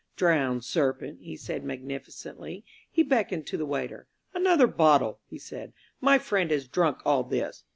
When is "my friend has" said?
5.99-6.67